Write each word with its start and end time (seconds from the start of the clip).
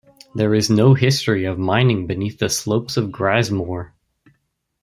There 0.33 0.55
is 0.55 0.67
no 0.67 0.95
history 0.95 1.45
of 1.45 1.59
mining 1.59 2.07
beneath 2.07 2.39
the 2.39 2.49
slopes 2.49 2.97
of 2.97 3.11
Grasmoor. 3.11 3.93